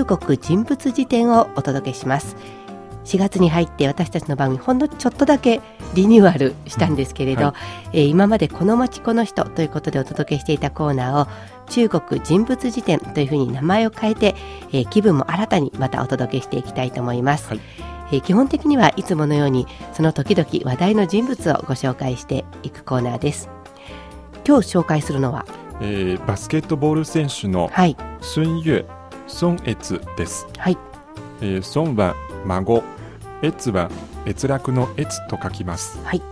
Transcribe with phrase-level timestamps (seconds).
[0.00, 2.34] 中国人物辞典をお届けします。
[3.04, 5.60] 4月に入って私たちの番組ほんのちょっとだけ
[5.94, 7.54] リニューアルしたんですけれど、は
[7.92, 11.28] い、えー、今までこの街この人ということでお届けしていたコーナーを
[11.68, 14.34] 中国人物辞典というふうに名前を変えて、
[14.72, 17.60] えー、気分も新たにまたお届けしていきたいと思います、はい、
[18.12, 23.50] えー、基本的にはいつものようにその時々話題の人物をご紹介していくコーナーです。
[24.46, 25.44] 今日紹介するのは、
[25.82, 28.86] えー、バスケットボール選手の孫悦、
[29.40, 30.78] 孫悦です、はい。
[31.40, 32.82] えー、孫は孫。
[33.42, 33.90] 越は
[34.26, 35.98] 閲楽の越と書きます。
[36.04, 36.22] はい、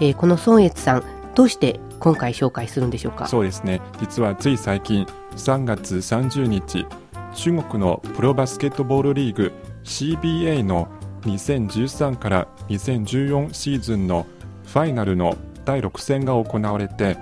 [0.00, 1.04] えー、この孫越さん
[1.34, 3.28] どうして今回紹介するんでしょうか？
[3.28, 3.82] そうですね。
[4.00, 6.86] 実はつい最近3月30日
[7.34, 9.52] 中国のプロバスケットボールリーグ
[9.84, 10.88] CBA の
[11.22, 14.26] 2013から2014シーズンの
[14.64, 17.18] ファイナルの第6戦が行われて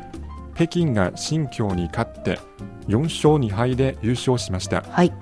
[0.54, 2.38] 北京が新疆に勝って
[2.88, 5.12] 4勝2敗で優勝しました、はい、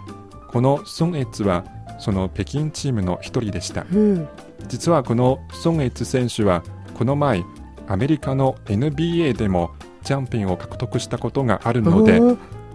[0.48, 1.64] この孫越は
[1.98, 4.28] その北京チームの一人でした、うん、
[4.69, 6.62] 実はこの孫悦選手は
[6.94, 7.44] この前
[7.86, 9.72] アメリカの NBA でも
[10.05, 12.20] チャンピオンを獲得したことがあるので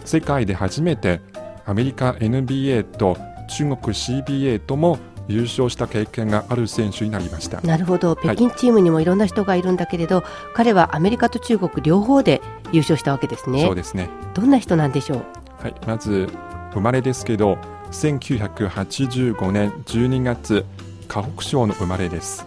[0.03, 1.21] 世界で初めて
[1.65, 3.17] アメリカ NBA と
[3.49, 7.61] 中国 CBA とも優勝した経験がある選手になりました。
[7.61, 8.15] なるほど。
[8.15, 12.41] 北京チームにもいろんな人がいるんだけれど、はい、彼はアメリカと中国両方で
[12.75, 13.63] 優勝したわけですね。
[13.63, 14.09] そうですね。
[14.33, 15.17] どんな人なんでしょう？
[15.63, 16.29] はいまず
[16.73, 17.57] 生まれですけど
[17.91, 20.65] 1985年12月
[21.07, 22.45] 河北省の生まれです。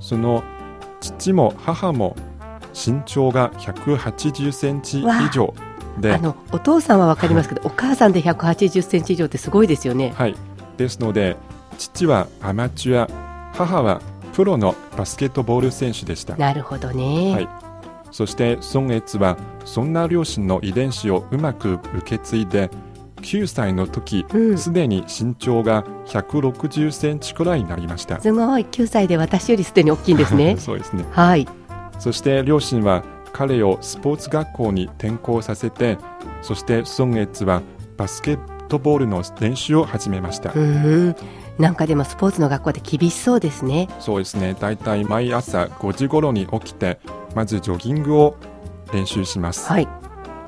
[0.00, 0.42] その
[1.00, 2.16] 父も母も
[2.72, 5.54] 身長が180センチ以上
[5.98, 10.12] であのお父さんは分かりますけど、お母さんで180センチ以上ってすごいですよね。
[10.16, 10.36] はい。
[10.76, 11.36] ですので
[11.78, 13.08] 父はアマチュア
[13.54, 14.00] 母は
[14.34, 16.36] プロのバスケットボール選手でした。
[16.36, 17.48] なるほどね、はい、
[18.16, 19.36] そして孫悦は
[19.66, 22.70] そんな両親の遺伝子をうまく受け継いで
[23.16, 24.24] 9歳の時
[24.56, 28.18] すで、うん、に身長が160センチくらいになりました。
[28.18, 28.62] すごい。
[28.64, 30.56] 9歳で私よりすでに大きいんですね。
[30.58, 31.04] そうですね。
[31.10, 31.46] はい。
[31.98, 35.98] そして両親は彼をスポーツ学校に転校させて
[36.40, 37.60] そして孫越は
[37.98, 40.52] バスケットボールの練習を始めました。
[41.58, 43.88] なんかでもスポーツの学校で厳しそうですね。
[43.98, 44.54] そうですね。
[44.58, 46.98] だいたい毎朝5時頃に起きて
[47.34, 48.36] まずジョギングを
[48.92, 49.88] 練習します、はい、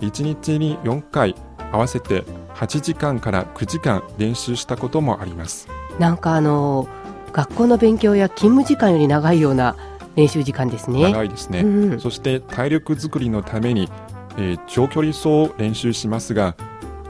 [0.00, 1.34] 1日に4回
[1.72, 2.24] 合わせて
[2.54, 5.68] 8時間から9時間練習したこともあります。
[5.98, 6.88] なんかあの
[7.32, 9.76] 学校の勉強や勤務時間より長いような
[10.16, 11.02] 練習時間ですね。
[11.02, 13.88] 長いですね、うん、そして体力づくりのために、
[14.36, 16.56] えー、長距離走を練習しますが、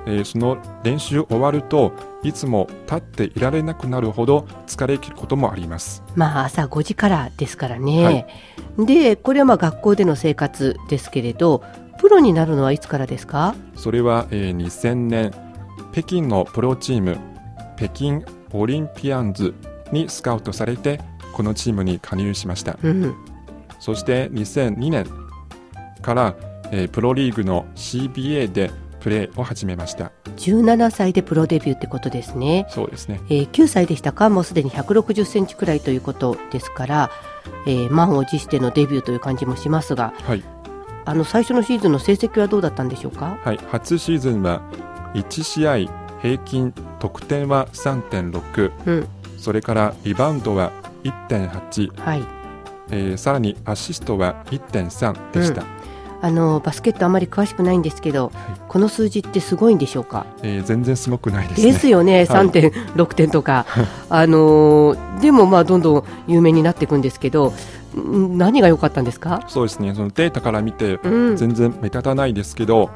[0.08, 1.92] えー、その練習終わると
[2.22, 6.02] いつも立っていられなくなるほど疲れ切ることもあります。
[6.16, 8.10] まあ朝5時からですからね、は
[8.84, 11.62] い、でこれはまあ学校での生活ですけれど
[12.00, 13.54] プロになるのはいつからですか？
[13.76, 15.32] それは、えー、2000年
[15.92, 17.18] 北京のプロチーム
[17.76, 19.54] 北京オリンピアンズ
[19.92, 21.00] にスカウトされて
[21.34, 23.14] このチームに加入しました、うん、
[23.78, 25.06] そして2002年
[26.02, 26.34] から、
[26.72, 28.70] えー、プロリーグの CBA で
[29.08, 30.12] プレーを始めました。
[30.36, 32.66] 17歳でプロデビューってことですね。
[32.68, 34.28] そうですね、えー、9歳でしたか？
[34.28, 37.10] もうすでに160センチくらいということですから、
[37.66, 40.44] えー、満を持してのデビューという感じもしますが、はい、
[41.06, 43.38] あの最初のシーズンの成績はどうだったんでしょうか？
[43.42, 44.60] はい、初シーズンは
[45.14, 49.08] 1試合平均得点は3.6、うん、
[49.38, 50.70] それからリバウンドは
[51.04, 52.22] 1.8、はい。
[52.90, 55.62] えー、さらにアシストは1.3でした。
[55.62, 55.77] うん
[56.20, 63.66] あのバスケットあまり詳しくないんですけど、はい、この数字ってすごいんでしょうか、えー、全然すごくないです、ね、ですよね、3.6点とか、
[64.10, 67.52] あのー、でもまあどんどん有名になっていくんですけど、
[67.94, 69.42] 何が良かったんですか？
[69.48, 72.90] そうですねそのデータから見て全然目立たないですけど、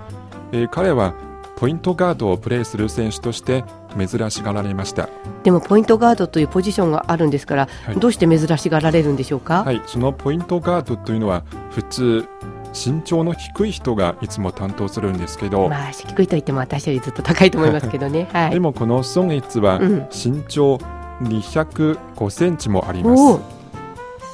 [0.52, 1.14] うん、えー、彼は
[1.56, 3.64] ポイントガードをプレーする選手として
[3.96, 5.08] 珍しがられました。
[5.44, 12.26] でもポイントガードというポジションがあるんですから、はい、どうして珍しがられるんでしょうか、はい、そのポイントガードというのは普通
[12.72, 20.76] 身長の低い人がいつも担当するんですけど、まあ、低いと言っても私よりずっと高いと思いますけどね、 はい、でもこのソンエツは身長
[21.22, 23.62] 205センチもあります、うん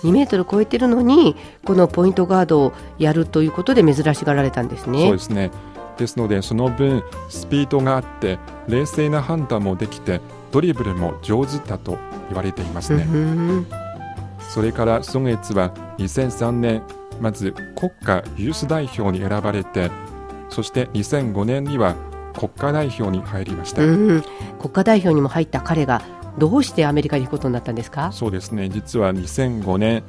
[0.02, 5.06] 2メートル超えてるのにこのポイントガードをやるということで珍しがられたんですね。
[5.06, 5.50] そうですね。
[5.96, 8.38] ですのでその分スピードがあって
[8.68, 10.20] 冷静な判断もできて
[10.52, 11.98] ドリブルも上手だと
[12.28, 13.06] 言われていますね。
[14.48, 16.82] それからソンエツは2003年
[17.20, 19.90] まず国家ユース代表に選ばれて
[20.48, 21.94] そして2005年には
[22.36, 24.22] 国家代表に入りました、国
[24.72, 26.02] 家代表にも入った彼が
[26.38, 28.12] どうしてアメリカに行くことになったんですか？
[28.12, 28.68] そうですね。
[28.68, 30.04] 実は2005年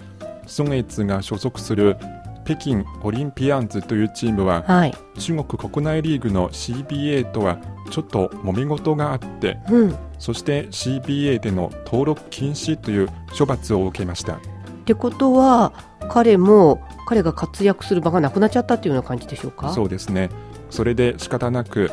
[0.59, 1.97] 孫悦が所属する
[2.45, 7.57] 北京オリンピアンズというチームは、はい、中国国内リーグの CBA とは
[7.91, 14.39] ちょっと揉め事があってうん、っそして CBA での登録禁止という処罰を受けました。
[14.85, 15.73] てことは
[16.09, 19.71] 彼も彼が活躍する場がなくなっちゃったっていうような感じでしょうか？
[19.71, 20.29] そうですね。
[20.69, 21.91] それで仕方なく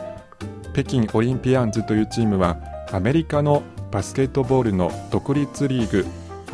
[0.73, 2.59] 北京オリンピアンズというチームは
[2.93, 6.05] アメリカのバスケットボールの独立リーグ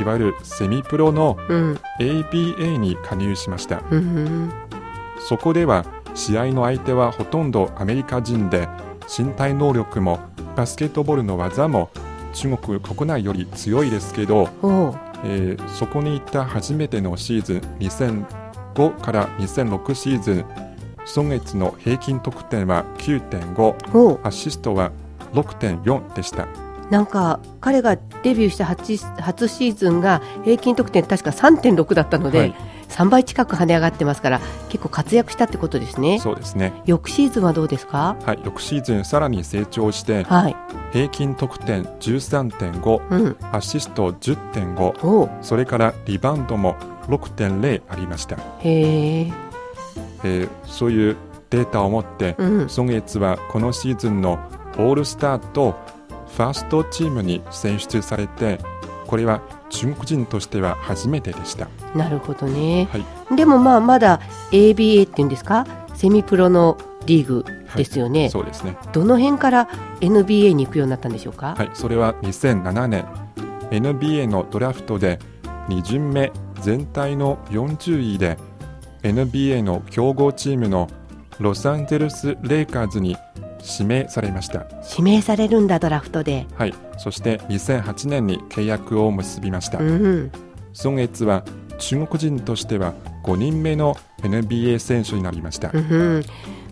[0.01, 3.83] いわゆるセミプロのうん、ABA に加入しました。
[3.91, 4.53] うんうん、
[5.29, 5.85] そこでは
[6.15, 8.69] 試合の相手はほとんどアメリカ人で
[9.19, 10.21] 身体能力も
[10.57, 11.91] バスケットボールの技も
[12.33, 14.49] 中国国内より強いですけど、
[15.25, 20.45] えーそこに行った初めてのシーズン2005から2006シーズン
[21.17, 24.21] 孫月の平均得点は9.5おう。
[24.23, 24.93] アシストは
[25.33, 26.47] 6.4でした。
[26.91, 32.55] なんか彼がデビューした初初シーズンが平均得点確か3.6だったので、はい
[32.93, 36.19] 3倍近く跳ね上がってますから結構活躍したってことですね。
[36.21, 36.73] そうですね。
[36.87, 38.17] 翌シーズンはどうですか？
[38.25, 40.57] はい翌シーズンさらに成長してはい、
[40.93, 45.31] 平均得点13.5うん、アシスト10.5おう。
[45.43, 46.77] それからリバウンドも
[47.09, 48.41] 6.0ありました、へ
[49.23, 49.33] え、
[50.23, 51.17] えーそういう
[51.51, 54.39] データを持ってうん、孫月はこのシーズンの
[54.79, 55.75] オールスターと
[56.29, 58.59] ファーストチームに選出されて
[59.13, 61.69] これは中国人としては初めてでした。
[61.95, 63.37] なるほどね、はい。
[63.37, 64.23] でもまあまだ
[64.53, 65.67] ABA っていうんですか？
[65.95, 67.45] セミプロのリーグ
[67.77, 68.75] ですよね、そうですね。
[68.95, 69.69] どの辺から
[70.01, 71.71] NBA に行くようになったんでしょうか、はい。
[71.75, 73.05] それは2007年。
[73.71, 75.19] NBA のドラフトで
[75.69, 76.33] 2巡目
[76.63, 78.39] 全体の40位で
[79.03, 80.89] NBA の強豪チームの
[81.39, 83.19] ロサンゼルス・レイカーズに
[83.63, 84.67] 指名されました。
[84.91, 86.47] 指名されるんだドラフトで。
[86.57, 86.75] はい。
[86.99, 89.79] そして2008年に契約を結びました。
[89.79, 90.33] うん。
[90.85, 91.45] 孫悦は
[91.79, 92.95] 中国人としては
[93.25, 95.79] 5人目の NBA 選手になりました、うん。
[95.79, 96.25] うん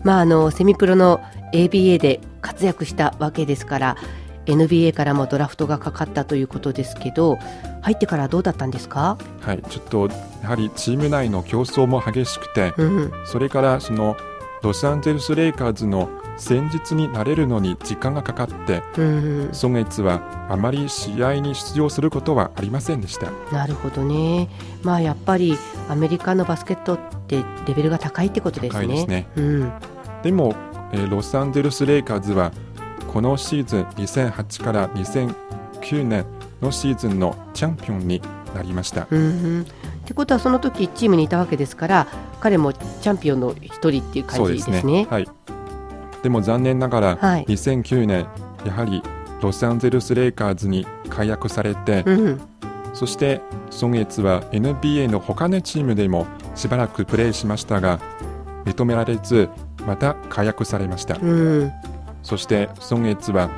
[0.03, 1.21] まああのセミプロの
[1.53, 3.97] ABA で活躍したわけですから
[4.45, 7.37] NBA からもドラフトがかかったということですけど
[7.81, 10.09] 入ってからどうだったんですか、はい、ちょっと
[10.41, 14.17] やはりチーム内の競争も激しくてうん、それからその
[14.63, 16.09] ロサンゼルス・レイカーズの
[16.41, 23.29] 戦術になれるのに時間がかかってうん、孫悦はあまり試合に出場することはありませんでした。
[23.51, 24.49] なるほどね。
[24.81, 25.55] まあやっぱり
[25.87, 28.79] アメリカのバスケットってレベルが高いってことですね。
[28.79, 29.27] 高いですね。
[29.35, 29.71] うん、
[30.23, 30.55] でも、
[30.91, 32.51] えーロサンゼルス・レイカーズは
[33.13, 36.25] このシーズン2008から2009年
[36.59, 38.19] のシーズンのチャンピオンに
[38.55, 39.05] なりました。
[39.11, 39.23] うんう
[39.59, 39.61] ん。
[39.61, 39.65] っ
[40.05, 42.07] てことはその時チームにいたわけですから
[42.39, 45.05] 彼もチャンピオンの一人っていう感じですね。
[45.09, 45.27] はい、
[46.23, 47.45] でも残念ながら、はい。
[47.45, 48.27] 2009年
[48.65, 49.01] やはり
[49.41, 52.41] ロサンゼルス・レイカーズに解約されて、うん。
[52.93, 53.41] そして
[53.81, 57.99] 孫悦は NBA の他のチームでもしばらくプレーしましたが
[58.65, 59.49] 認められず
[59.87, 61.71] また解約されました、うん。
[62.21, 63.49] そして孫悦は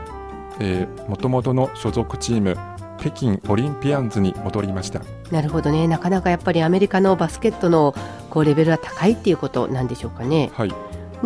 [1.07, 2.55] もともとの所属チーム
[2.99, 5.01] 北京オリンピアンズに戻りました。
[5.31, 5.87] なるほどね。
[5.87, 7.95] なかなかやっぱりアメリカのバスケットの
[8.29, 10.51] こうレベルは高いっていうことなんでしょうかね。
[10.53, 10.73] はい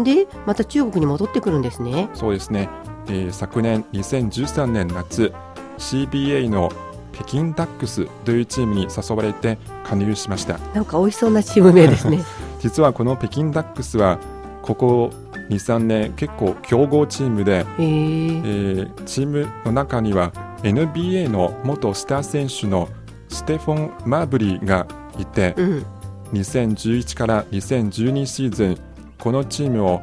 [0.03, 2.09] でまた中国に戻ってくるんですね。
[2.13, 2.69] そうですね、
[3.07, 5.33] えー昨年2013年夏
[5.77, 6.71] CBA の
[7.13, 12.23] 北京ダックスというチームに誘われて加入しましたなんか美味しそうなチーム名ですね。
[12.59, 14.19] 実はこの北京ダックスは
[14.61, 15.09] ここ
[15.49, 20.31] 23年結構強豪チームで、えーチームの中には
[20.63, 22.89] NBA の元スター選手の
[23.29, 25.85] ステフォン・マーブリーがいてうん
[26.33, 28.77] 2011から2012シーズン
[29.19, 30.01] このチームを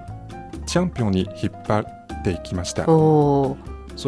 [0.66, 2.85] チャンピオンに引っ張っていきました。
[2.85, 3.56] そ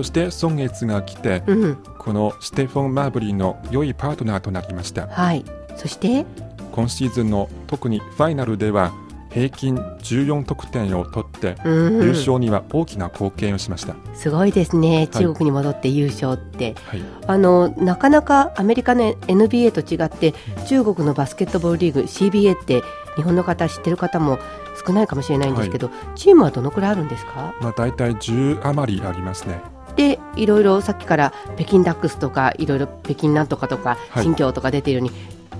[0.02, 1.76] して孫月が来てうん。
[1.98, 5.06] このステフォン・マーブリーの良いパートナーとなりました。
[5.08, 5.44] はい。
[5.76, 6.24] そして？
[6.72, 8.92] 今シーズンの特にファイナルでは
[9.30, 12.02] 平均14得点を取ってうん。
[12.02, 14.96] 優勝には大きな貢献をしました、すごいですね。
[14.96, 15.08] はい。
[15.08, 20.34] 中国に戻って優勝って、はい、あのなかなかアメリカの NBA と違って
[20.66, 22.82] 中国のバスケットボールリーグ CBA って
[23.16, 24.38] 日本の方知ってる方も
[24.86, 27.54] 少ないかもしれないんですけど、チームはどのくらいあるんですか？
[27.60, 29.60] まあ、大体10余りありますね。
[29.96, 34.24] でいろいろさっきから北京ダックスとかいろいろ北京なんとかとかはい。
[34.24, 35.14] 新疆とか出ているように、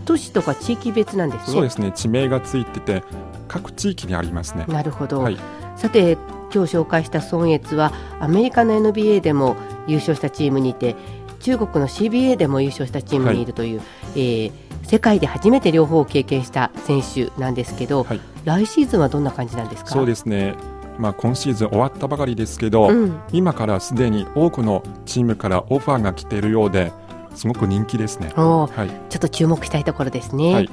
[0.04, 1.52] 都市とか地域別なんですね。
[1.54, 1.92] そうですね。
[1.92, 3.02] 地名がついてて
[3.48, 4.66] 各地域にありますね。
[4.68, 5.38] なるほど、はい。
[5.76, 6.18] さて
[6.54, 10.94] 今日紹介した孫悦はアメリカの NBA でも優勝したチームにいて
[11.40, 13.82] 中国の CBA でも優勝したチームにいるという、
[14.14, 14.52] えー
[14.86, 18.20] 世界で初めて両方を経験した選手なんですけど、はい。
[18.44, 19.90] 来シーズンはどんな感じなんですか？
[19.90, 20.54] そうですね、
[20.96, 26.92] まあ、今シーズン終わったばかりですけど、うん、今からすでに多くのチームからオファーが来ているようで
[27.34, 28.28] すごく人気ですね。
[28.36, 29.10] はい。
[29.10, 30.70] ちょっと注目したいところですね、はい。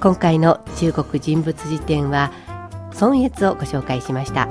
[0.00, 2.32] 今回の中国人物辞典は
[3.02, 4.48] 孫悦をご紹介しました